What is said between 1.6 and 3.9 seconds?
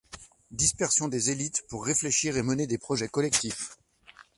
pour réfléchir et mener des projets collectifs.